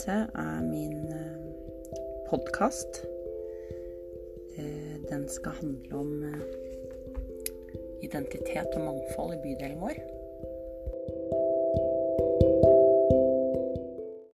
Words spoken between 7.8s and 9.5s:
identitet og mangfold i